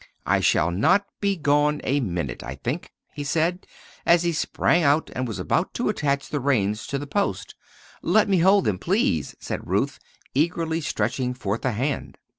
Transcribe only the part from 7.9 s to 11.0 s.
"Let me hold them, please," said Ruth, eagerly